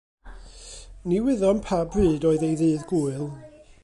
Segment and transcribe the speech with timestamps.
[1.11, 3.23] Ni wyddom pa bryd oedd ei ddydd Gŵyl.